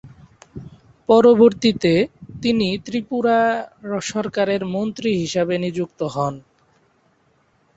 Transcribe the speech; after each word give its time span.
পরবর্তীতে, 1.09 1.93
তিনি 2.41 2.67
ত্রিপুরা 2.85 3.37
সরকারের 4.09 4.61
মন্ত্রী 4.75 5.09
হিসেবে 5.21 5.55
নিযুক্ত 5.57 5.99
হন। 6.15 6.33